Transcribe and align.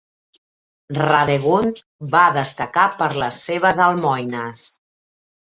Radegund 0.99 1.81
va 2.15 2.23
destacar 2.39 2.87
per 3.03 3.09
les 3.25 3.43
seves 3.51 3.83
almoines. 3.91 4.65